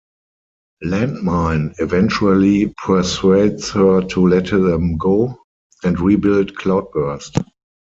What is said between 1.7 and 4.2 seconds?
eventually persuades her